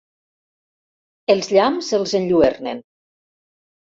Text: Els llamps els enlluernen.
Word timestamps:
Els 1.33 1.49
llamps 1.55 1.89
els 1.97 2.13
enlluernen. 2.21 2.81